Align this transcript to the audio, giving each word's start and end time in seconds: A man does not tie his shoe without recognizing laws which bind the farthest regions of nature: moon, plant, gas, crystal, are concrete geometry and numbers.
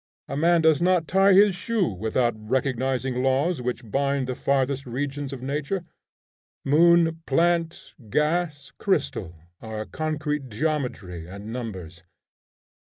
A 0.27 0.35
man 0.35 0.61
does 0.63 0.81
not 0.81 1.07
tie 1.07 1.33
his 1.33 1.53
shoe 1.53 1.85
without 1.89 2.33
recognizing 2.35 3.21
laws 3.21 3.61
which 3.61 3.85
bind 3.91 4.25
the 4.25 4.33
farthest 4.33 4.87
regions 4.87 5.31
of 5.31 5.43
nature: 5.43 5.85
moon, 6.65 7.21
plant, 7.27 7.93
gas, 8.09 8.71
crystal, 8.79 9.35
are 9.61 9.85
concrete 9.85 10.49
geometry 10.49 11.27
and 11.27 11.53
numbers. 11.53 12.01